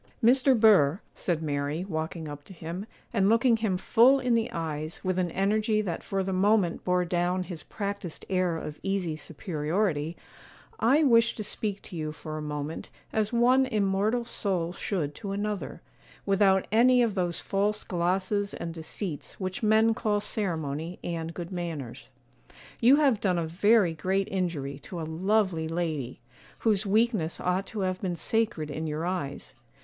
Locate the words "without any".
16.25-17.03